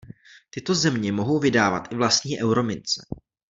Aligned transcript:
Tyto 0.49 0.75
země 0.75 1.11
mohou 1.11 1.39
vydávat 1.39 1.87
i 1.91 1.95
vlastní 1.95 2.41
euromince. 2.43 3.01